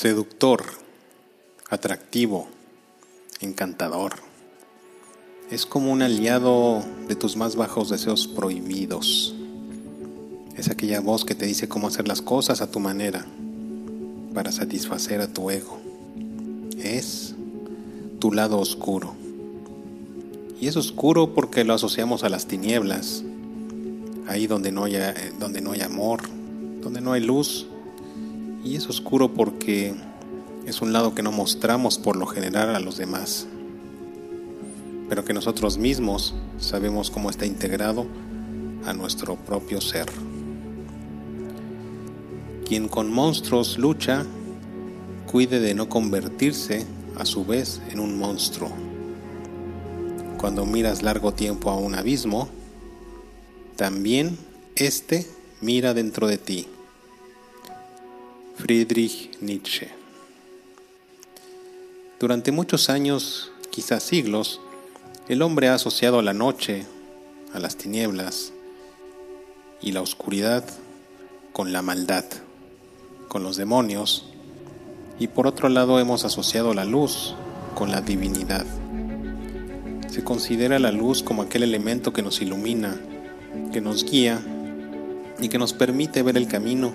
[0.00, 0.64] seductor,
[1.68, 2.48] atractivo,
[3.42, 4.14] encantador.
[5.50, 9.34] Es como un aliado de tus más bajos deseos prohibidos.
[10.56, 13.26] Es aquella voz que te dice cómo hacer las cosas a tu manera
[14.32, 15.78] para satisfacer a tu ego.
[16.78, 17.34] Es
[18.20, 19.14] tu lado oscuro.
[20.58, 23.22] Y es oscuro porque lo asociamos a las tinieblas,
[24.26, 24.94] ahí donde no hay,
[25.38, 26.22] donde no hay amor,
[26.80, 27.66] donde no hay luz.
[28.62, 29.94] Y es oscuro porque
[30.66, 33.46] es un lado que no mostramos por lo general a los demás,
[35.08, 38.06] pero que nosotros mismos sabemos cómo está integrado
[38.84, 40.06] a nuestro propio ser.
[42.66, 44.24] Quien con monstruos lucha,
[45.26, 46.86] cuide de no convertirse
[47.16, 48.70] a su vez en un monstruo.
[50.38, 52.48] Cuando miras largo tiempo a un abismo,
[53.76, 54.38] también
[54.76, 55.26] éste
[55.60, 56.66] mira dentro de ti.
[58.60, 59.88] Friedrich Nietzsche.
[62.18, 64.60] Durante muchos años, quizás siglos,
[65.28, 66.84] el hombre ha asociado la noche,
[67.54, 68.52] a las tinieblas
[69.80, 70.62] y la oscuridad
[71.54, 72.26] con la maldad
[73.28, 74.26] con los demonios,
[75.18, 77.34] y por otro lado hemos asociado la luz
[77.74, 78.66] con la divinidad.
[80.08, 83.00] Se considera la luz como aquel elemento que nos ilumina,
[83.72, 84.38] que nos guía
[85.40, 86.92] y que nos permite ver el camino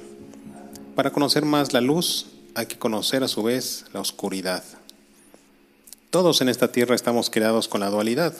[0.95, 4.63] Para conocer más la luz hay que conocer a su vez la oscuridad.
[6.09, 8.33] Todos en esta Tierra estamos creados con la dualidad.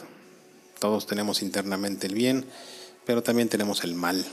[0.80, 2.44] Todos tenemos internamente el bien,
[3.06, 4.24] pero también tenemos el mal.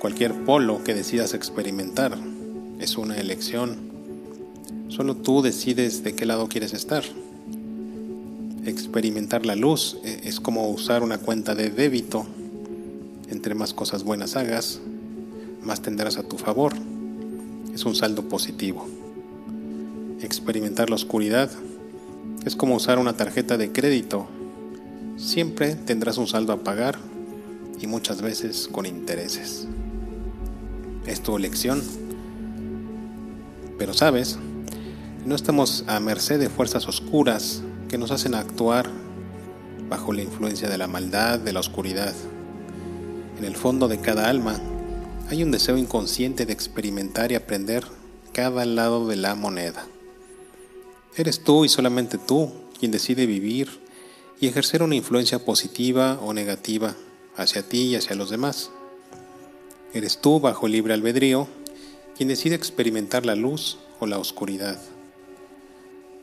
[0.00, 2.18] Cualquier polo que decidas experimentar
[2.80, 3.90] es una elección.
[4.88, 7.04] Solo tú decides de qué lado quieres estar.
[8.66, 12.26] Experimentar la luz eh, es como usar una cuenta de débito.
[13.30, 14.80] Entre más cosas buenas hagas,
[15.62, 16.74] más tendrás a tu favor.
[17.72, 18.86] Es un saldo positivo.
[20.20, 21.50] Experimentar la oscuridad
[22.44, 24.28] es como usar una tarjeta de crédito.
[25.16, 26.98] Siempre tendrás un saldo a pagar
[27.80, 29.66] y muchas veces con intereses
[31.06, 31.82] es tu elección.
[33.78, 34.38] Pero sabes,
[35.24, 38.88] no estamos a merced de fuerzas oscuras que nos hacen actuar
[39.88, 42.14] bajo la influencia de la maldad, de la oscuridad.
[43.40, 44.60] En el fondo de cada alma
[45.30, 47.84] hay un deseo inconsciente de experimentar y aprender
[48.34, 49.86] cada lado de la moneda.
[51.16, 53.80] Eres tú y solamente tú quien decide vivir
[54.40, 56.96] y ejercer una influencia positiva o negativa
[57.34, 58.72] hacia ti y hacia los demás.
[59.94, 61.48] Eres tú, bajo libre albedrío,
[62.18, 64.78] quien decide experimentar la luz o la oscuridad.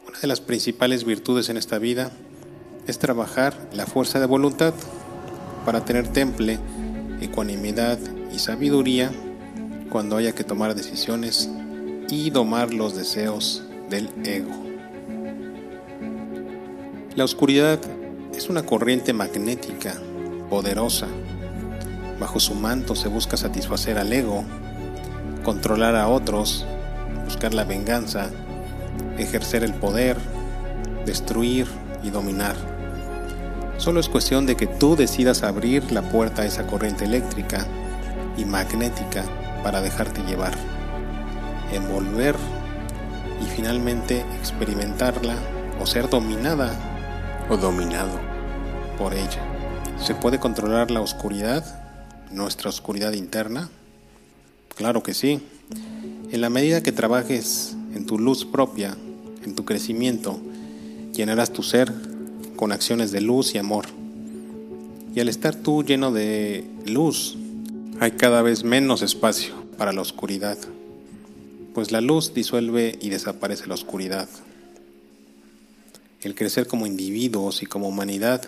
[0.08, 2.12] Una de las principales virtudes en esta vida
[2.86, 4.76] es trabajar la fuerza de voluntad
[5.66, 6.60] para tener temple,
[7.22, 8.00] ecuanimidad
[8.34, 9.12] y sabiduría
[9.90, 11.50] cuando haya que tomar decisiones
[12.10, 14.52] y domar los deseos del ego.
[17.16, 17.80] La oscuridad
[18.36, 19.96] es una corriente magnética
[20.50, 21.08] poderosa
[22.20, 24.44] Bajo su manto se busca satisfacer al ego,
[25.44, 26.66] controlar a otros,
[27.26, 28.32] buscar la venganza,
[29.20, 30.18] ejercer el poder,
[31.06, 31.68] destruir
[32.04, 32.56] y dominar.
[33.78, 37.66] Solo es cuestión de que tú decidas abrir la puerta a esa corriente eléctrica
[38.38, 39.24] y magnética
[39.64, 40.54] para dejarte llevar,
[41.72, 42.36] envolver
[43.42, 45.36] y finalmente experimentarla
[45.80, 46.72] o ser dominada
[47.50, 48.20] o dominado
[48.98, 49.42] por ella.
[50.00, 51.88] ¿Se puede controlar la oscuridad?
[52.32, 53.70] nuestra oscuridad interna?
[54.76, 55.42] Claro que sí.
[56.32, 58.96] En la medida que trabajes en tu luz propia,
[59.44, 60.40] en tu crecimiento,
[61.14, 61.92] llenarás tu ser
[62.58, 63.86] con acciones de luz y amor.
[65.16, 67.38] Y al estar tú lleno de luz,
[68.02, 70.58] hay cada vez menos espacio para la oscuridad,
[71.74, 74.28] pues la luz disuelve y desaparece la oscuridad.
[76.22, 78.42] El crecer como individuos y como humanidad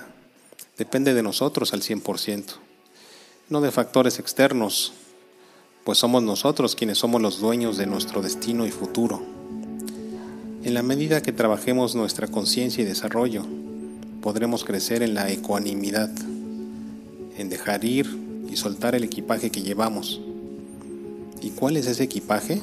[0.78, 2.44] depende de nosotros al 100%,
[3.50, 4.94] no de factores externos,
[5.84, 9.24] pues somos nosotros quienes somos los dueños de nuestro destino y futuro.
[10.64, 13.46] En la medida que trabajemos nuestra conciencia y desarrollo,
[14.22, 16.10] podremos crecer en la ecuanimidad,
[17.38, 18.08] en dejar ir
[18.50, 20.22] y soltar el equipaje que llevamos.
[21.42, 22.62] ¿Y cuál es ese equipaje?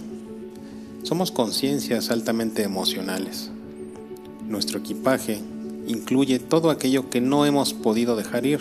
[1.02, 3.50] Somos conciencias altamente emocionales.
[4.48, 5.40] Nuestro equipaje
[5.86, 8.60] incluye todo aquello que no hemos podido dejar ir,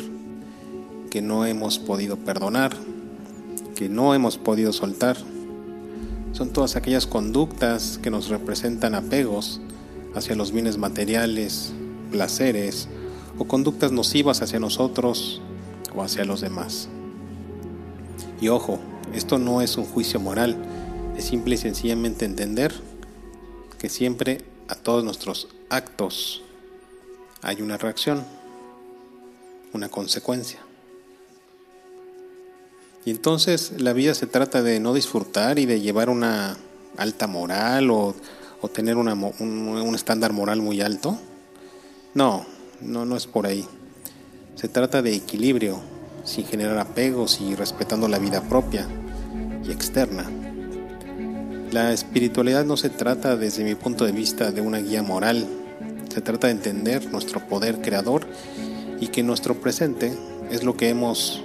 [1.09, 2.75] que no hemos podido perdonar,
[3.75, 5.17] que no hemos podido soltar.
[6.31, 9.59] Son todas aquellas conductas que nos representan apegos
[10.13, 11.73] hacia los bienes materiales,
[12.05, 12.87] placeres
[13.37, 15.41] o conductas nocivas hacia nosotros
[15.95, 16.89] o hacia los demás.
[18.41, 18.79] Y ojo,
[19.13, 20.57] esto no es un juicio moral,
[21.17, 22.73] es simple y sencillamente entender
[23.77, 26.41] que siempre a todos nuestros actos
[27.41, 28.25] hay una reacción,
[29.73, 30.59] una consecuencia.
[33.05, 36.57] Y entonces la vida se trata de no disfrutar y de llevar una
[36.97, 38.15] alta moral o,
[38.73, 41.19] tener un, un estándar moral muy alto.
[42.15, 42.45] No,
[42.79, 43.67] no, no es por ahí.
[44.55, 45.81] Se trata de equilibrio,
[46.23, 48.87] sin generar apegos y respetando la vida propia
[49.67, 50.25] y externa.
[51.73, 55.45] La espiritualidad no se trata desde mi punto de vista de una guía moral,
[56.07, 58.25] se trata de entender nuestro poder creador
[59.01, 60.13] y que nuestro presente
[60.49, 61.43] es lo que hemos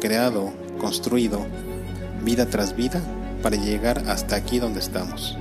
[0.00, 1.46] creado, construido,
[2.24, 3.00] vida tras vida,
[3.40, 5.38] para llegar hasta aquí donde estamos.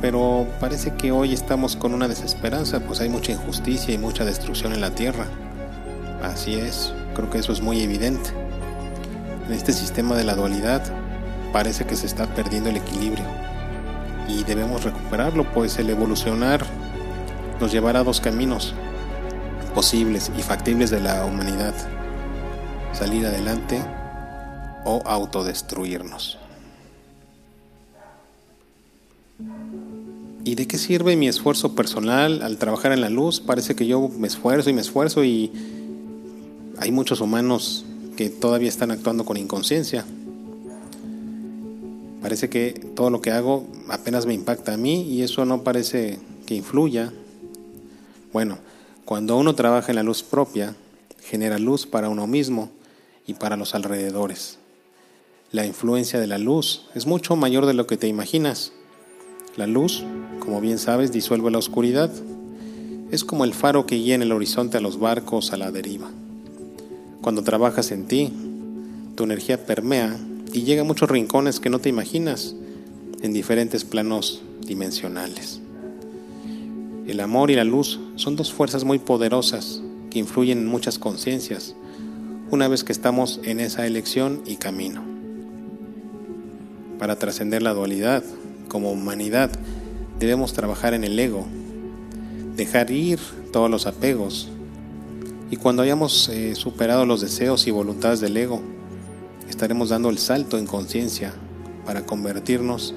[0.00, 4.72] Pero parece que hoy estamos con una desesperanza, pues hay mucha injusticia y mucha destrucción
[4.72, 5.26] en la tierra.
[6.22, 8.30] Así es, creo que eso es muy evidente.
[9.46, 10.82] En este sistema de la dualidad
[11.52, 13.24] parece que se está perdiendo el equilibrio
[14.28, 16.64] y debemos recuperarlo, pues el evolucionar
[17.60, 18.74] nos llevará a dos caminos
[19.74, 21.74] posibles y factibles de la humanidad.
[22.92, 23.80] Salir adelante
[24.84, 26.37] o autodestruirnos.
[30.48, 33.38] ¿Y de qué sirve mi esfuerzo personal al trabajar en la luz?
[33.38, 35.52] Parece que yo me esfuerzo y me esfuerzo y
[36.78, 37.84] hay muchos humanos
[38.16, 40.06] que todavía están actuando con inconsciencia.
[42.22, 46.18] Parece que todo lo que hago apenas me impacta a mí y eso no parece
[46.46, 47.12] que influya
[48.32, 48.58] bueno,
[49.04, 50.74] cuando uno trabaja en la luz propia,
[51.24, 52.70] genera luz para uno mismo
[53.26, 54.58] y para los alrededores.
[55.52, 58.72] La influencia de la luz es mucho mayor de lo que te imaginas.
[59.56, 60.04] La luz,
[60.48, 62.10] como bien sabes, disuelve la oscuridad.
[63.10, 66.08] Es como el faro que guía en el horizonte a los barcos a la deriva.
[67.20, 68.32] Cuando trabajas en ti,
[69.14, 70.16] tu energía permea
[70.54, 72.54] y llega a muchos rincones que no te imaginas,
[73.20, 75.60] en diferentes planos dimensionales.
[77.06, 81.74] El amor y la luz son dos fuerzas muy poderosas que influyen en muchas conciencias
[82.50, 85.02] una vez que estamos en esa elección y camino.
[86.98, 88.24] Para trascender la dualidad,
[88.68, 89.50] como humanidad,
[90.18, 91.46] debemos trabajar en el ego,
[92.56, 93.18] dejar ir
[93.52, 94.48] todos los apegos,
[95.50, 98.60] y cuando hayamos eh, superado los deseos y voluntades del ego,
[99.48, 101.32] estaremos dando el salto en conciencia
[101.86, 102.94] para convertirnos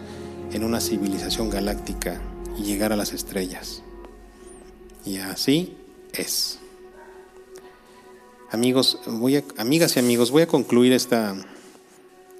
[0.51, 2.19] en una civilización galáctica
[2.57, 3.83] y llegar a las estrellas.
[5.05, 5.77] Y así
[6.11, 6.59] es.
[8.49, 11.35] Amigos, voy a, amigas y amigos, voy a concluir esta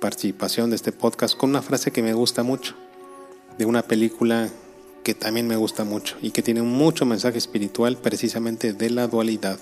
[0.01, 2.75] participación de este podcast con una frase que me gusta mucho,
[3.57, 4.49] de una película
[5.03, 9.57] que también me gusta mucho y que tiene mucho mensaje espiritual precisamente de la dualidad,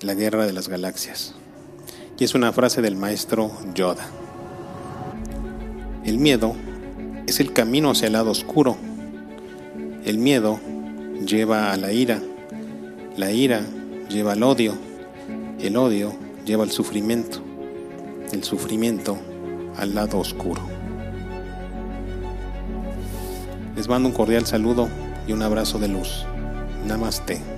[0.00, 1.34] la guerra de las galaxias.
[2.18, 4.08] Y es una frase del maestro Yoda.
[6.04, 6.56] El miedo
[7.26, 8.76] es el camino hacia el lado oscuro.
[10.04, 10.58] El miedo
[11.26, 12.22] lleva a la ira,
[13.16, 13.62] la ira
[14.08, 14.74] lleva al odio,
[15.60, 16.14] el odio
[16.46, 17.42] lleva al sufrimiento,
[18.32, 19.18] el sufrimiento
[19.76, 20.77] al lado oscuro.
[23.78, 24.88] Les mando un cordial saludo
[25.28, 26.26] y un abrazo de luz.
[26.84, 27.57] Namaste.